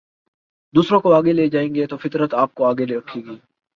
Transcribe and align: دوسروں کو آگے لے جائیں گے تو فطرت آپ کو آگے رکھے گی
دوسروں 0.73 0.99
کو 0.99 1.13
آگے 1.13 1.33
لے 1.33 1.47
جائیں 1.49 1.73
گے 1.75 1.85
تو 1.85 1.97
فطرت 1.97 2.33
آپ 2.33 2.55
کو 2.55 2.65
آگے 2.65 2.85
رکھے 2.87 3.21
گی 3.21 3.37